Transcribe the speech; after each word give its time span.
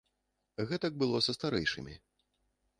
Гэтак 0.71 0.97
было 1.03 1.21
са 1.27 1.37
старэйшымі. 1.37 1.95